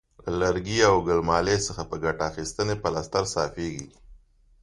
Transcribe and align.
له 0.23 0.31
لرګي 0.41 0.79
او 0.89 0.95
ګل 1.07 1.21
مالې 1.29 1.57
څخه 1.67 1.81
په 1.89 1.95
ګټه 2.03 2.23
اخیستنې 2.31 2.75
پلستر 2.83 3.23
صافیږي. 3.33 3.87